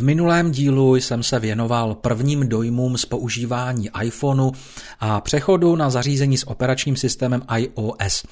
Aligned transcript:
V 0.00 0.02
minulém 0.02 0.50
dílu 0.50 0.96
jsem 0.96 1.22
se 1.22 1.38
věnoval 1.38 1.94
prvním 1.94 2.48
dojmům 2.48 2.98
z 2.98 3.04
používání 3.04 3.90
iPhoneu 4.02 4.52
a 5.00 5.20
přechodu 5.20 5.76
na 5.76 5.90
zařízení 5.90 6.38
s 6.38 6.48
operačním 6.48 6.96
systémem 6.96 7.42
iOS. 7.56 8.24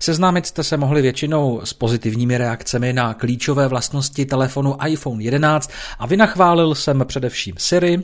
Seznámit 0.00 0.46
jste 0.46 0.64
se 0.64 0.76
mohli 0.76 1.02
většinou 1.02 1.60
s 1.64 1.72
pozitivními 1.72 2.38
reakcemi 2.38 2.92
na 2.92 3.14
klíčové 3.14 3.68
vlastnosti 3.68 4.26
telefonu 4.26 4.76
iPhone 4.86 5.24
11 5.24 5.70
a 5.98 6.06
vynachválil 6.06 6.74
jsem 6.74 7.04
především 7.06 7.54
Siri, 7.58 8.02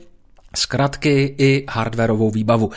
zkratky 0.57 1.35
i 1.39 1.65
hardwareovou 1.69 2.31
výbavu. 2.31 2.71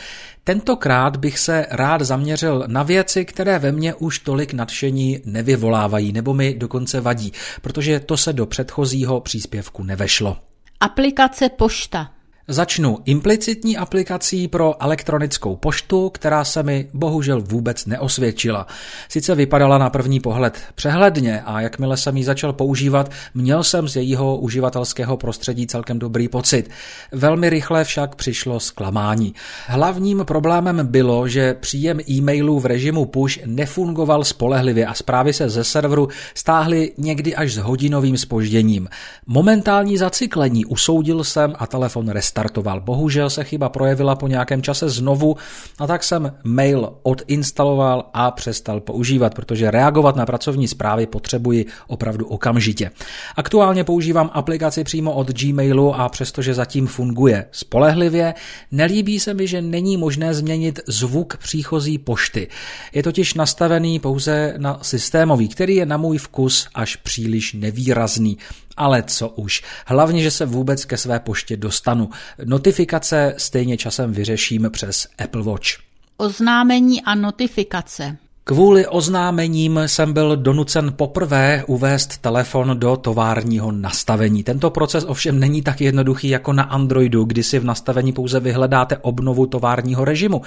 Tentokrát 0.44 1.16
bych 1.16 1.38
se 1.38 1.66
rád 1.70 2.00
zaměřil 2.00 2.64
na 2.66 2.82
věci, 2.82 3.24
které 3.24 3.58
ve 3.58 3.72
mně 3.72 3.94
už 3.94 4.18
tolik 4.18 4.52
nadšení 4.52 5.20
nevyvolávají 5.24 6.12
nebo 6.12 6.34
mi 6.34 6.54
dokonce 6.54 7.00
vadí, 7.00 7.32
protože 7.62 8.00
to 8.00 8.16
se 8.16 8.32
do 8.32 8.46
předchozího 8.46 9.20
příspěvku 9.20 9.82
nevešlo. 9.82 10.36
Aplikace 10.80 11.48
Pošta. 11.48 12.10
Začnu 12.48 12.98
implicitní 13.04 13.76
aplikací 13.76 14.48
pro 14.48 14.82
elektronickou 14.82 15.56
poštu, 15.56 16.10
která 16.10 16.44
se 16.44 16.62
mi 16.62 16.88
bohužel 16.92 17.40
vůbec 17.40 17.86
neosvědčila. 17.86 18.66
Sice 19.08 19.34
vypadala 19.34 19.78
na 19.78 19.90
první 19.90 20.20
pohled 20.20 20.58
přehledně 20.74 21.42
a 21.42 21.60
jakmile 21.60 21.96
jsem 21.96 22.16
ji 22.16 22.24
začal 22.24 22.52
používat, 22.52 23.10
měl 23.34 23.64
jsem 23.64 23.88
z 23.88 23.96
jejího 23.96 24.36
uživatelského 24.36 25.16
prostředí 25.16 25.66
celkem 25.66 25.98
dobrý 25.98 26.28
pocit. 26.28 26.70
Velmi 27.12 27.50
rychle 27.50 27.84
však 27.84 28.14
přišlo 28.14 28.60
zklamání. 28.60 29.34
Hlavním 29.66 30.22
problémem 30.24 30.86
bylo, 30.86 31.28
že 31.28 31.54
příjem 31.54 32.00
e-mailů 32.10 32.60
v 32.60 32.66
režimu 32.66 33.04
push 33.04 33.38
nefungoval 33.46 34.24
spolehlivě 34.24 34.86
a 34.86 34.94
zprávy 34.94 35.32
se 35.32 35.48
ze 35.48 35.64
serveru 35.64 36.08
stáhly 36.34 36.92
někdy 36.98 37.34
až 37.34 37.54
s 37.54 37.56
hodinovým 37.56 38.18
spožděním. 38.18 38.88
Momentální 39.26 39.98
zacyklení 39.98 40.64
usoudil 40.64 41.24
jsem 41.24 41.54
a 41.58 41.66
telefon 41.66 42.08
restartoval 42.08 42.33
restartoval. 42.34 42.80
Bohužel 42.80 43.30
se 43.30 43.44
chyba 43.44 43.68
projevila 43.68 44.14
po 44.14 44.28
nějakém 44.28 44.62
čase 44.62 44.88
znovu 44.88 45.36
a 45.78 45.86
tak 45.86 46.04
jsem 46.04 46.32
mail 46.44 46.92
odinstaloval 47.02 48.10
a 48.14 48.30
přestal 48.30 48.80
používat, 48.80 49.34
protože 49.34 49.70
reagovat 49.70 50.16
na 50.16 50.26
pracovní 50.26 50.68
zprávy 50.68 51.06
potřebuji 51.06 51.66
opravdu 51.86 52.26
okamžitě. 52.26 52.90
Aktuálně 53.36 53.84
používám 53.84 54.30
aplikaci 54.32 54.84
přímo 54.84 55.12
od 55.12 55.30
Gmailu 55.30 55.94
a 55.94 56.08
přestože 56.08 56.54
zatím 56.54 56.86
funguje 56.86 57.46
spolehlivě, 57.52 58.34
nelíbí 58.72 59.20
se 59.20 59.34
mi, 59.34 59.46
že 59.46 59.62
není 59.62 59.96
možné 59.96 60.34
změnit 60.34 60.80
zvuk 60.86 61.36
příchozí 61.36 61.98
pošty. 61.98 62.48
Je 62.92 63.02
totiž 63.02 63.34
nastavený 63.34 63.98
pouze 63.98 64.54
na 64.58 64.78
systémový, 64.82 65.48
který 65.48 65.76
je 65.76 65.86
na 65.86 65.96
můj 65.96 66.18
vkus 66.18 66.68
až 66.74 66.96
příliš 66.96 67.52
nevýrazný. 67.52 68.36
Ale 68.76 69.02
co 69.02 69.28
už. 69.28 69.62
Hlavně, 69.86 70.22
že 70.22 70.30
se 70.30 70.46
vůbec 70.46 70.84
ke 70.84 70.96
své 70.96 71.20
poště 71.20 71.56
dostanu. 71.56 72.10
Notifikace 72.44 73.34
stejně 73.38 73.76
časem 73.76 74.12
vyřeším 74.12 74.70
přes 74.70 75.06
Apple 75.18 75.42
Watch. 75.42 75.68
Oznámení 76.16 77.02
a 77.02 77.14
notifikace. 77.14 78.16
Kvůli 78.46 78.86
oznámením 78.86 79.80
jsem 79.86 80.12
byl 80.12 80.36
donucen 80.36 80.92
poprvé 80.96 81.64
uvést 81.66 82.18
telefon 82.18 82.76
do 82.78 82.96
továrního 82.96 83.72
nastavení. 83.72 84.42
Tento 84.42 84.70
proces 84.70 85.04
ovšem 85.08 85.40
není 85.40 85.62
tak 85.62 85.80
jednoduchý 85.80 86.28
jako 86.28 86.52
na 86.52 86.62
Androidu, 86.62 87.24
kdy 87.24 87.42
si 87.42 87.58
v 87.58 87.64
nastavení 87.64 88.12
pouze 88.12 88.40
vyhledáte 88.40 88.96
obnovu 88.96 89.46
továrního 89.46 90.04
režimu. 90.04 90.42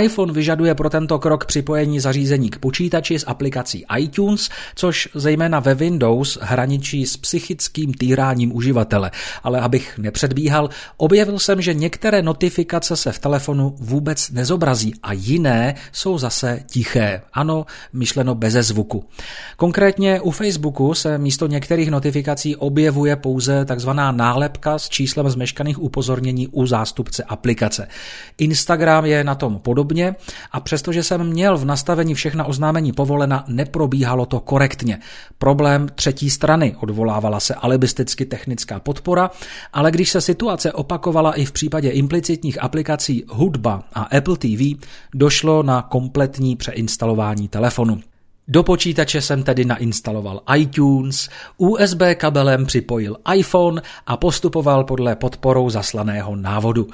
iPhone 0.00 0.32
vyžaduje 0.32 0.74
pro 0.74 0.90
tento 0.90 1.18
krok 1.18 1.44
připojení 1.44 2.00
zařízení 2.00 2.50
k 2.50 2.58
počítači 2.58 3.18
s 3.18 3.26
aplikací 3.26 3.84
iTunes, 3.98 4.48
což 4.74 5.08
zejména 5.14 5.60
ve 5.60 5.74
Windows 5.74 6.38
hraničí 6.40 7.06
s 7.06 7.16
psychickým 7.16 7.94
týráním 7.94 8.56
uživatele. 8.56 9.10
Ale 9.42 9.60
abych 9.60 9.98
nepředbíhal, 9.98 10.70
objevil 10.96 11.38
jsem, 11.38 11.62
že 11.62 11.74
některé 11.74 12.22
notifikace 12.22 12.96
se 12.96 13.12
v 13.12 13.18
telefonu 13.18 13.74
vůbec 13.78 14.30
nezobrazí 14.30 14.94
a 15.02 15.12
jiné 15.12 15.74
jsou 15.92 16.18
zase 16.18 16.60
tiché 16.66 17.22
ano, 17.42 17.66
myšleno 17.92 18.34
beze 18.34 18.62
zvuku. 18.62 19.04
Konkrétně 19.56 20.20
u 20.20 20.30
Facebooku 20.30 20.94
se 20.94 21.18
místo 21.18 21.46
některých 21.46 21.90
notifikací 21.90 22.56
objevuje 22.56 23.16
pouze 23.16 23.64
takzvaná 23.64 24.12
nálepka 24.12 24.78
s 24.78 24.88
číslem 24.88 25.30
zmeškaných 25.30 25.82
upozornění 25.82 26.48
u 26.48 26.66
zástupce 26.66 27.22
aplikace. 27.22 27.88
Instagram 28.38 29.04
je 29.04 29.24
na 29.24 29.34
tom 29.34 29.58
podobně 29.58 30.14
a 30.52 30.60
přestože 30.60 31.02
jsem 31.02 31.24
měl 31.24 31.58
v 31.58 31.64
nastavení 31.64 32.14
všechna 32.14 32.44
oznámení 32.44 32.92
povolena, 32.92 33.44
neprobíhalo 33.48 34.26
to 34.26 34.40
korektně. 34.40 34.98
Problém 35.42 35.88
třetí 35.94 36.30
strany 36.30 36.76
odvolávala 36.80 37.40
se 37.40 37.54
alibisticky 37.54 38.24
technická 38.24 38.80
podpora, 38.80 39.30
ale 39.72 39.90
když 39.90 40.10
se 40.10 40.20
situace 40.20 40.72
opakovala 40.72 41.32
i 41.32 41.44
v 41.44 41.52
případě 41.52 41.90
implicitních 41.90 42.62
aplikací 42.62 43.24
Hudba 43.28 43.82
a 43.92 44.02
Apple 44.02 44.36
TV, 44.36 44.84
došlo 45.14 45.62
na 45.62 45.82
kompletní 45.82 46.56
přeinstalování 46.56 47.48
telefonu. 47.48 48.00
Do 48.48 48.62
počítače 48.62 49.20
jsem 49.20 49.42
tedy 49.42 49.64
nainstaloval 49.64 50.40
iTunes, 50.56 51.28
USB 51.56 52.02
kabelem 52.14 52.66
připojil 52.66 53.16
iPhone 53.34 53.82
a 54.06 54.16
postupoval 54.16 54.84
podle 54.84 55.16
podporou 55.16 55.70
zaslaného 55.70 56.36
návodu. 56.36 56.86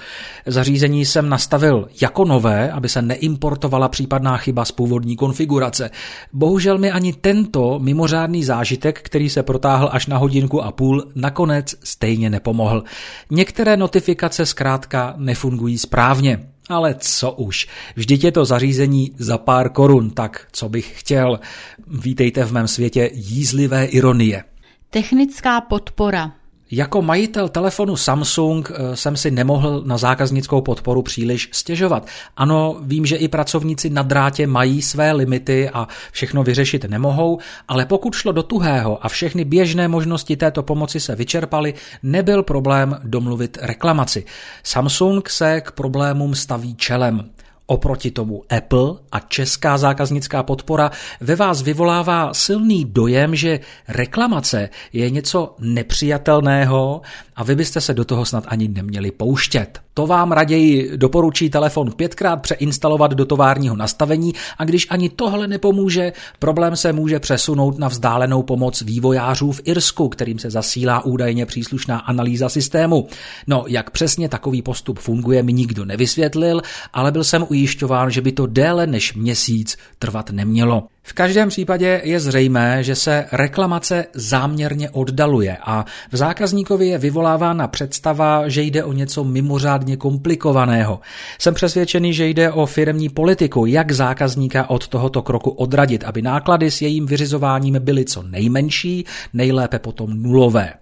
Zařízení 0.47 1.07
jsem 1.07 1.29
nastavil 1.29 1.89
jako 2.03 2.25
nové, 2.25 2.71
aby 2.73 2.89
se 2.89 3.03
neimportovala 3.03 3.89
případná 3.89 4.37
chyba 4.37 4.65
z 4.65 4.73
původní 4.73 5.17
konfigurace. 5.17 5.91
Bohužel 6.33 6.79
mi 6.79 6.91
ani 6.91 7.13
tento 7.13 7.79
mimořádný 7.79 8.45
zážitek, 8.45 9.03
který 9.03 9.31
se 9.31 9.43
protáhl 9.43 9.89
až 9.93 10.07
na 10.07 10.19
hodinku 10.19 10.63
a 10.63 10.73
půl, 10.73 11.05
nakonec 11.15 11.75
stejně 11.85 12.31
nepomohl. 12.31 12.85
Některé 13.31 13.77
notifikace 13.77 14.47
zkrátka 14.47 15.15
nefungují 15.17 15.79
správně. 15.79 16.49
Ale 16.69 16.95
co 16.99 17.33
už, 17.33 17.67
vždyť 17.97 18.25
je 18.25 18.33
to 18.33 18.45
zařízení 18.45 19.13
za 19.19 19.39
pár 19.39 19.73
korun, 19.73 20.11
tak 20.11 20.49
co 20.53 20.69
bych 20.69 21.01
chtěl. 21.01 21.41
Vítejte 21.87 22.45
v 22.45 22.53
mém 22.53 22.69
světě 22.69 23.11
jízlivé 23.13 23.85
ironie. 23.85 24.45
Technická 24.91 25.61
podpora. 25.61 26.38
Jako 26.71 27.03
majitel 27.03 27.49
telefonu 27.49 27.97
Samsung 27.97 28.71
eh, 28.71 28.97
jsem 28.97 29.17
si 29.17 29.31
nemohl 29.31 29.83
na 29.87 29.99
zákaznickou 29.99 30.61
podporu 30.61 31.03
příliš 31.03 31.49
stěžovat. 31.53 32.07
Ano, 32.37 32.77
vím, 32.83 33.07
že 33.07 33.17
i 33.17 33.29
pracovníci 33.29 33.91
na 33.91 34.03
drátě 34.03 34.47
mají 34.47 34.83
své 34.83 35.13
limity 35.13 35.71
a 35.71 35.89
všechno 36.13 36.43
vyřešit 36.43 36.85
nemohou, 36.85 37.39
ale 37.69 37.87
pokud 37.87 38.15
šlo 38.15 38.33
do 38.33 38.43
tuhého 38.43 39.05
a 39.05 39.09
všechny 39.09 39.45
běžné 39.45 39.89
možnosti 39.89 40.37
této 40.37 40.63
pomoci 40.63 41.01
se 41.01 41.17
vyčerpaly, 41.17 41.75
nebyl 42.03 42.43
problém 42.43 42.99
domluvit 43.05 43.59
reklamaci. 43.61 44.25
Samsung 44.63 45.29
se 45.29 45.61
k 45.61 45.71
problémům 45.71 46.35
staví 46.35 46.75
čelem. 46.75 47.31
Oproti 47.71 48.11
tomu 48.11 48.45
Apple 48.57 48.95
a 49.13 49.21
česká 49.21 49.79
zákaznická 49.79 50.43
podpora 50.43 50.91
ve 51.21 51.37
vás 51.37 51.63
vyvolává 51.63 52.35
silný 52.35 52.85
dojem, 52.85 53.35
že 53.35 53.61
reklamace 53.89 54.69
je 54.93 55.11
něco 55.11 55.57
nepřijatelného 55.59 57.01
a 57.37 57.45
vy 57.45 57.55
byste 57.55 57.81
se 57.81 57.95
do 57.95 58.05
toho 58.05 58.25
snad 58.25 58.45
ani 58.47 58.69
neměli 58.69 59.11
pouštět. 59.11 59.81
To 59.99 60.07
vám 60.07 60.33
raději 60.33 60.91
doporučí 60.97 61.51
telefon 61.51 61.93
pětkrát 61.93 62.43
přeinstalovat 62.43 63.11
do 63.11 63.25
továrního 63.25 63.77
nastavení 63.77 64.33
a 64.59 64.65
když 64.65 64.87
ani 64.91 65.09
tohle 65.09 65.49
nepomůže, 65.49 66.13
problém 66.39 66.77
se 66.77 66.93
může 66.93 67.21
přesunout 67.21 67.79
na 67.79 67.89
vzdálenou 67.89 68.43
pomoc 68.43 68.83
vývojářů 68.83 69.53
v 69.53 69.61
Irsku, 69.65 70.09
kterým 70.09 70.39
se 70.39 70.51
zasílá 70.51 71.05
údajně 71.05 71.47
příslušná 71.47 71.99
analýza 71.99 72.49
systému. 72.49 73.09
No, 73.47 73.65
jak 73.69 73.91
přesně 73.91 74.29
takový 74.29 74.63
postup 74.63 74.99
funguje, 74.99 75.43
mi 75.43 75.53
nikdo 75.53 75.85
nevysvětlil, 75.85 76.63
ale 76.93 77.13
byl 77.13 77.25
jsem 77.25 77.47
ujišťován, 77.49 78.11
že 78.11 78.21
by 78.21 78.33
to 78.33 78.47
déle 78.47 78.87
než 78.87 79.15
měsíc 79.15 79.77
trvat 79.99 80.31
nemělo. 80.31 80.83
V 81.09 81.13
každém 81.13 81.49
případě 81.49 82.01
je 82.05 82.21
zřejmé, 82.21 82.85
že 82.85 82.95
se 82.95 83.27
reklamace 83.33 84.07
záměrně 84.15 84.91
oddaluje 84.91 85.57
a 85.63 85.85
v 86.13 86.17
zákazníkovi 86.17 86.87
je 86.87 86.99
vyvolávána 86.99 87.69
představa, 87.69 88.49
že 88.49 88.63
jde 88.63 88.85
o 88.85 88.93
něco 88.93 89.25
mimořádně 89.25 89.97
komplikovaného. 89.97 91.01
Jsem 91.39 91.55
přesvědčený, 91.55 92.15
že 92.15 92.27
jde 92.27 92.53
o 92.53 92.67
firmní 92.67 93.09
politiku, 93.09 93.67
jak 93.67 93.93
zákazníka 93.93 94.71
od 94.71 94.89
tohoto 94.89 95.23
kroku 95.23 95.51
odradit, 95.51 96.05
aby 96.05 96.23
náklady 96.23 96.71
s 96.71 96.83
jejím 96.83 97.07
vyřizováním 97.07 97.77
byly 97.81 98.05
co 98.05 98.23
nejmenší, 98.23 99.05
nejlépe 99.33 99.79
potom 99.79 100.23
nulové. 100.23 100.73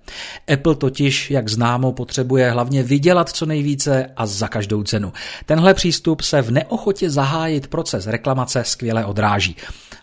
Apple 0.52 0.74
totiž, 0.74 1.30
jak 1.30 1.48
známo, 1.48 1.92
potřebuje 1.92 2.50
hlavně 2.50 2.82
vydělat 2.82 3.28
co 3.28 3.46
nejvíce 3.46 4.10
a 4.16 4.26
za 4.26 4.48
každou 4.48 4.82
cenu. 4.82 5.12
Tenhle 5.44 5.74
přístup 5.74 6.20
se 6.20 6.42
v 6.42 6.50
neochotě 6.50 7.10
zahájit 7.10 7.66
proces 7.66 8.06
reklamace 8.06 8.64
skvěle 8.64 9.04
odráží. 9.04 9.56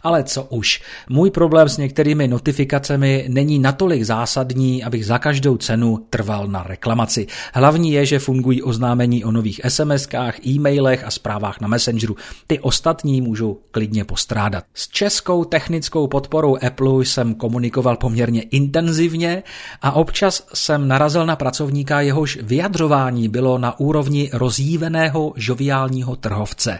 Ale 0.03 0.23
co 0.23 0.43
už, 0.43 0.81
můj 1.09 1.31
problém 1.31 1.69
s 1.69 1.77
některými 1.77 2.27
notifikacemi 2.27 3.25
není 3.27 3.59
natolik 3.59 4.03
zásadní, 4.03 4.83
abych 4.83 5.05
za 5.05 5.17
každou 5.17 5.57
cenu 5.57 6.05
trval 6.09 6.47
na 6.47 6.63
reklamaci. 6.63 7.27
Hlavní 7.53 7.91
je, 7.91 8.05
že 8.05 8.19
fungují 8.19 8.61
oznámení 8.61 9.25
o 9.25 9.31
nových 9.31 9.61
SMS-kách, 9.65 10.33
e-mailech 10.47 11.03
a 11.03 11.11
zprávách 11.11 11.61
na 11.61 11.67
Messengeru. 11.67 12.15
Ty 12.47 12.59
ostatní 12.59 13.21
můžou 13.21 13.59
klidně 13.71 14.05
postrádat. 14.05 14.63
S 14.73 14.87
českou 14.87 15.43
technickou 15.43 16.07
podporou 16.07 16.57
Apple 16.67 17.05
jsem 17.05 17.35
komunikoval 17.35 17.97
poměrně 17.97 18.41
intenzivně 18.41 19.43
a 19.81 19.91
občas 19.91 20.47
jsem 20.53 20.87
narazil 20.87 21.25
na 21.25 21.35
pracovníka, 21.35 22.01
jehož 22.01 22.39
vyjadřování 22.41 23.29
bylo 23.29 23.57
na 23.57 23.79
úrovni 23.79 24.29
rozjíveného 24.33 25.33
žoviálního 25.35 26.15
trhovce. 26.15 26.79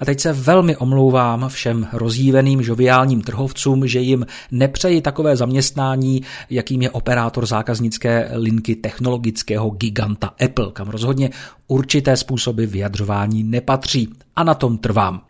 A 0.00 0.04
teď 0.04 0.20
se 0.20 0.32
velmi 0.32 0.76
omlouvám 0.76 1.48
všem 1.48 1.88
rozjíveným 1.92 2.62
žoviálním 2.64 3.20
trhovcům, 3.20 3.86
že 3.86 4.00
jim 4.00 4.26
nepřeji 4.50 5.00
takové 5.00 5.36
zaměstnání, 5.36 6.22
jakým 6.50 6.82
je 6.82 6.90
operátor 6.90 7.46
zákaznické 7.46 8.30
linky 8.32 8.76
technologického 8.76 9.70
giganta 9.70 10.34
Apple, 10.44 10.72
kam 10.72 10.88
rozhodně 10.88 11.30
určité 11.66 12.16
způsoby 12.16 12.64
vyjadřování 12.64 13.44
nepatří. 13.44 14.08
A 14.36 14.44
na 14.44 14.54
tom 14.54 14.78
trvám. 14.78 15.20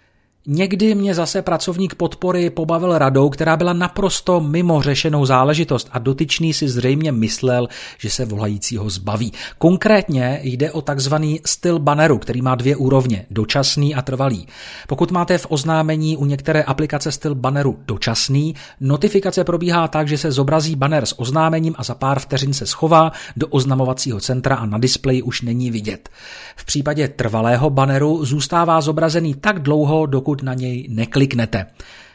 Někdy 0.47 0.95
mě 0.95 1.15
zase 1.15 1.43
pracovník 1.43 1.95
podpory 1.95 2.51
pobavil 2.51 2.99
radou, 2.99 3.31
která 3.31 3.57
byla 3.57 3.73
naprosto 3.73 4.41
mimo 4.41 4.83
řešenou 4.83 5.27
záležitost 5.27 5.89
a 5.93 5.99
dotyčný 5.99 6.53
si 6.53 6.69
zřejmě 6.69 7.13
myslel, 7.13 7.69
že 7.99 8.11
se 8.11 8.25
volajícího 8.25 8.91
zbaví. 8.91 9.33
Konkrétně 9.59 10.41
jde 10.43 10.73
o 10.73 10.83
takzvaný 10.83 11.41
styl 11.47 11.79
banneru, 11.79 12.19
který 12.19 12.43
má 12.43 12.55
dvě 12.55 12.77
úrovně, 12.77 13.27
dočasný 13.31 13.95
a 13.95 14.03
trvalý. 14.03 14.47
Pokud 14.89 15.11
máte 15.11 15.39
v 15.39 15.47
oznámení 15.49 16.17
u 16.17 16.25
některé 16.25 16.63
aplikace 16.63 17.13
styl 17.13 17.35
banneru 17.35 17.79
dočasný, 17.87 18.55
notifikace 18.81 19.45
probíhá 19.45 19.89
tak, 19.89 20.09
že 20.09 20.19
se 20.19 20.33
zobrazí 20.33 20.77
banner 20.77 21.07
s 21.07 21.21
oznámením 21.21 21.75
a 21.79 21.83
za 21.83 21.95
pár 21.95 22.21
vteřin 22.21 22.53
se 22.53 22.67
schová 22.67 23.13
do 23.37 23.47
oznamovacího 23.47 24.21
centra 24.21 24.57
a 24.57 24.67
na 24.67 24.79
displeji 24.79 25.23
už 25.23 25.43
není 25.43 25.71
vidět. 25.71 26.09
V 26.57 26.65
případě 26.65 27.09
trvalého 27.09 27.71
banneru 27.71 28.25
zůstává 28.25 28.81
zobrazený 28.81 29.35
tak 29.35 29.63
dlouho, 29.63 30.07
dokud 30.07 30.34
dokud 30.35 30.43
na 30.43 30.55
něj 30.55 30.87
nekliknete. 30.89 31.67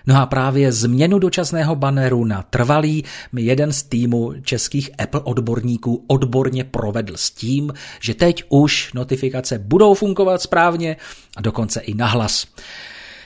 No 0.08 0.16
a 0.22 0.26
právě 0.26 0.72
změnu 0.72 1.20
dočasného 1.20 1.76
banneru 1.76 2.26
na 2.26 2.42
trvalý 2.42 3.04
mi 3.32 3.42
jeden 3.42 3.72
z 3.72 3.84
týmu 3.84 4.34
českých 4.44 4.90
Apple 4.98 5.22
odborníků 5.24 6.06
odborně 6.08 6.64
provedl 6.64 7.14
s 7.16 7.32
tím, 7.32 7.74
že 8.02 8.14
teď 8.14 8.44
už 8.50 8.94
notifikace 8.94 9.60
budou 9.60 9.94
fungovat 9.94 10.42
správně 10.42 10.98
a 11.38 11.42
dokonce 11.42 11.80
i 11.80 11.94
nahlas. 11.94 12.48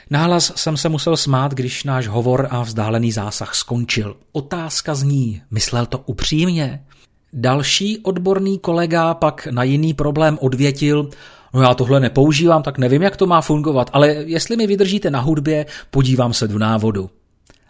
Nahlas 0.10 0.54
jsem 0.56 0.78
se 0.78 0.90
musel 0.90 1.18
smát, 1.18 1.54
když 1.54 1.84
náš 1.84 2.08
hovor 2.08 2.48
a 2.52 2.62
vzdálený 2.62 3.12
zásah 3.12 3.56
skončil. 3.56 4.16
Otázka 4.32 4.96
zní, 4.96 5.42
myslel 5.52 5.86
to 5.86 5.98
upřímně? 6.06 6.86
Další 7.34 7.98
odborný 7.98 8.60
kolega 8.60 9.14
pak 9.14 9.48
na 9.52 9.64
jiný 9.64 9.94
problém 9.94 10.38
odvětil, 10.42 11.10
no 11.54 11.62
já 11.62 11.74
tohle 11.74 12.00
nepoužívám, 12.00 12.64
tak 12.64 12.78
nevím, 12.78 13.02
jak 13.02 13.18
to 13.18 13.26
má 13.26 13.42
fungovat, 13.42 13.90
ale 13.94 14.08
jestli 14.08 14.58
mi 14.58 14.68
vydržíte 14.68 15.12
na 15.12 15.20
hudbě, 15.20 15.66
podívám 15.92 16.34
se 16.34 16.48
do 16.48 16.60
návodu. 16.60 17.10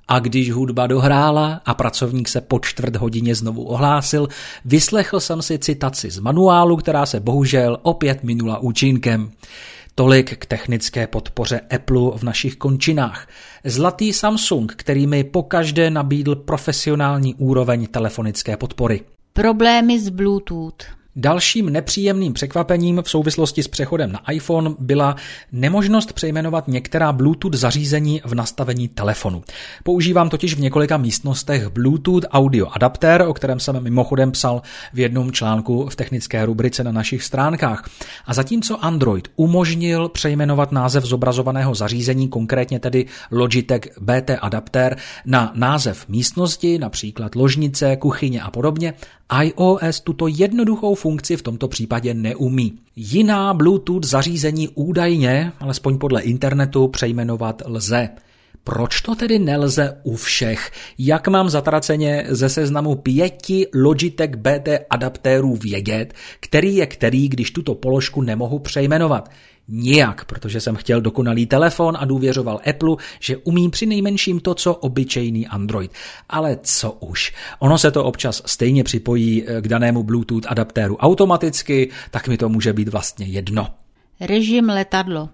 A 0.07 0.19
když 0.19 0.51
hudba 0.51 0.87
dohrála 0.87 1.61
a 1.65 1.73
pracovník 1.73 2.27
se 2.27 2.41
po 2.41 2.59
čtvrt 2.59 2.95
hodině 2.95 3.35
znovu 3.35 3.63
ohlásil, 3.63 4.27
vyslechl 4.65 5.19
jsem 5.19 5.41
si 5.41 5.59
citaci 5.59 6.11
z 6.11 6.19
manuálu, 6.19 6.77
která 6.77 7.05
se 7.05 7.19
bohužel 7.19 7.77
opět 7.81 8.23
minula 8.23 8.59
účinkem. 8.59 9.31
Tolik 9.95 10.37
k 10.37 10.45
technické 10.45 11.07
podpoře 11.07 11.61
Apple 11.75 12.11
v 12.17 12.23
našich 12.23 12.55
končinách. 12.55 13.27
Zlatý 13.65 14.13
Samsung, 14.13 14.73
který 14.75 15.07
mi 15.07 15.23
pokaždé 15.23 15.89
nabídl 15.89 16.35
profesionální 16.35 17.35
úroveň 17.35 17.87
telefonické 17.87 18.57
podpory. 18.57 19.01
Problémy 19.33 19.99
s 19.99 20.09
Bluetooth. 20.09 21.02
Dalším 21.15 21.69
nepříjemným 21.69 22.33
překvapením 22.33 23.01
v 23.01 23.09
souvislosti 23.09 23.63
s 23.63 23.67
přechodem 23.67 24.11
na 24.11 24.31
iPhone 24.31 24.71
byla 24.79 25.15
nemožnost 25.51 26.13
přejmenovat 26.13 26.67
některá 26.67 27.11
Bluetooth 27.11 27.53
zařízení 27.53 28.21
v 28.25 28.35
nastavení 28.35 28.87
telefonu. 28.87 29.43
Používám 29.83 30.29
totiž 30.29 30.55
v 30.55 30.59
několika 30.59 30.97
místnostech 30.97 31.67
Bluetooth 31.67 32.25
audio 32.29 32.67
adaptér, 32.71 33.21
o 33.27 33.33
kterém 33.33 33.59
jsem 33.59 33.83
mimochodem 33.83 34.31
psal 34.31 34.61
v 34.93 34.99
jednom 34.99 35.31
článku 35.31 35.89
v 35.89 35.95
technické 35.95 36.45
rubrice 36.45 36.83
na 36.83 36.91
našich 36.91 37.23
stránkách. 37.23 37.89
A 38.25 38.33
zatímco 38.33 38.85
Android 38.85 39.27
umožnil 39.35 40.09
přejmenovat 40.09 40.71
název 40.71 41.03
zobrazovaného 41.03 41.75
zařízení, 41.75 42.27
konkrétně 42.27 42.79
tedy 42.79 43.05
Logitech 43.31 43.81
BT 44.01 44.29
adaptér, 44.41 44.97
na 45.25 45.51
název 45.55 46.07
místnosti, 46.07 46.79
například 46.79 47.35
ložnice, 47.35 47.95
kuchyně 47.95 48.41
a 48.41 48.51
podobně, 48.51 48.93
iOS 49.41 50.01
tuto 50.01 50.27
jednoduchou 50.27 50.95
funkci 51.03 51.37
v 51.37 51.41
tomto 51.41 51.67
případě 51.67 52.13
neumí. 52.13 52.73
Jiná 52.95 53.53
Bluetooth 53.53 54.05
zařízení 54.05 54.69
údajně, 54.69 55.51
alespoň 55.59 55.97
podle 55.97 56.21
internetu, 56.21 56.87
přejmenovat 56.87 57.61
lze. 57.65 58.09
Proč 58.63 59.01
to 59.01 59.15
tedy 59.15 59.39
nelze 59.39 59.97
u 60.03 60.15
všech? 60.15 60.71
Jak 60.97 61.27
mám 61.27 61.49
zatraceně 61.49 62.25
ze 62.29 62.49
seznamu 62.49 62.95
pěti 62.95 63.67
Logitech 63.75 64.35
BT 64.35 64.69
adaptérů 64.89 65.55
vědět, 65.55 66.13
který 66.39 66.75
je 66.75 66.85
který, 66.85 67.29
když 67.29 67.51
tuto 67.51 67.75
položku 67.75 68.21
nemohu 68.21 68.59
přejmenovat? 68.59 69.29
Nijak, 69.67 70.25
protože 70.25 70.61
jsem 70.61 70.75
chtěl 70.75 71.01
dokonalý 71.01 71.45
telefon 71.45 71.97
a 71.99 72.05
důvěřoval 72.05 72.59
Apple, 72.69 72.95
že 73.19 73.37
umím 73.37 73.71
při 73.71 73.85
nejmenším 73.85 74.39
to, 74.39 74.55
co 74.55 74.73
obyčejný 74.73 75.47
Android. 75.47 75.91
Ale 76.29 76.57
co 76.63 76.91
už. 76.91 77.33
Ono 77.59 77.77
se 77.77 77.91
to 77.91 78.03
občas 78.03 78.41
stejně 78.45 78.83
připojí 78.83 79.43
eh, 79.47 79.61
k 79.61 79.67
danému 79.67 80.03
Bluetooth 80.03 80.45
adaptéru 80.47 80.97
automaticky, 80.97 81.89
tak 82.11 82.27
mi 82.27 82.37
to 82.37 82.49
může 82.49 82.73
být 82.73 82.87
vlastně 82.87 83.25
jedno. 83.25 83.67
Režim 84.19 84.69
letadlo. 84.69 85.29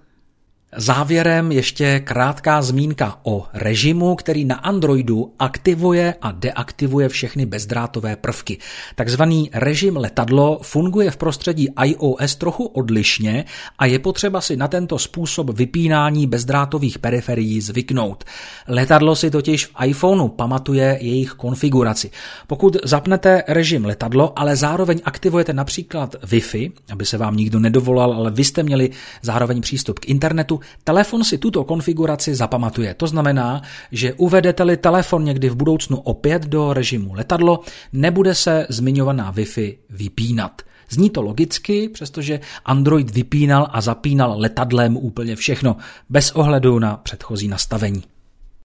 Závěrem 0.77 1.51
ještě 1.51 1.99
krátká 1.99 2.61
zmínka 2.61 3.19
o 3.23 3.47
režimu, 3.53 4.15
který 4.15 4.45
na 4.45 4.55
Androidu 4.55 5.33
aktivuje 5.39 6.15
a 6.21 6.31
deaktivuje 6.31 7.09
všechny 7.09 7.45
bezdrátové 7.45 8.15
prvky. 8.15 8.57
Takzvaný 8.95 9.49
režim 9.53 9.97
letadlo 9.97 10.59
funguje 10.63 11.11
v 11.11 11.17
prostředí 11.17 11.67
iOS 11.83 12.35
trochu 12.35 12.65
odlišně 12.65 13.45
a 13.79 13.85
je 13.85 13.99
potřeba 13.99 14.41
si 14.41 14.57
na 14.57 14.67
tento 14.67 14.99
způsob 14.99 15.49
vypínání 15.49 16.27
bezdrátových 16.27 16.99
periferií 16.99 17.61
zvyknout. 17.61 18.23
Letadlo 18.67 19.15
si 19.15 19.31
totiž 19.31 19.65
v 19.65 19.71
iPhoneu 19.85 20.27
pamatuje 20.27 20.97
jejich 21.01 21.31
konfiguraci. 21.31 22.11
Pokud 22.47 22.77
zapnete 22.83 23.43
režim 23.47 23.85
letadlo, 23.85 24.39
ale 24.39 24.55
zároveň 24.55 25.01
aktivujete 25.05 25.53
například 25.53 26.15
Wi-Fi, 26.15 26.71
aby 26.91 27.05
se 27.05 27.17
vám 27.17 27.35
nikdo 27.37 27.59
nedovolal, 27.59 28.13
ale 28.13 28.31
vy 28.31 28.43
jste 28.43 28.63
měli 28.63 28.89
zároveň 29.21 29.61
přístup 29.61 29.99
k 29.99 30.09
internetu, 30.09 30.58
telefon 30.83 31.23
si 31.23 31.37
tuto 31.37 31.63
konfiguraci 31.63 32.35
zapamatuje. 32.35 32.93
To 32.93 33.07
znamená, 33.07 33.61
že 33.91 34.13
uvedete-li 34.13 34.77
telefon 34.77 35.23
někdy 35.23 35.49
v 35.49 35.55
budoucnu 35.55 35.97
opět 35.97 36.45
do 36.45 36.73
režimu 36.73 37.13
letadlo, 37.13 37.59
nebude 37.93 38.35
se 38.35 38.65
zmiňovaná 38.69 39.33
Wi-Fi 39.33 39.77
vypínat. 39.89 40.61
Zní 40.89 41.09
to 41.09 41.21
logicky, 41.21 41.89
přestože 41.89 42.39
Android 42.65 43.11
vypínal 43.11 43.67
a 43.71 43.81
zapínal 43.81 44.33
letadlem 44.37 44.97
úplně 44.97 45.35
všechno, 45.35 45.75
bez 46.09 46.31
ohledu 46.31 46.79
na 46.79 46.97
předchozí 46.97 47.47
nastavení. 47.47 48.03